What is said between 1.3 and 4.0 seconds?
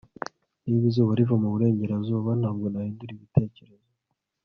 mu burengerazuba, ntabwo nahindura ibitekerezo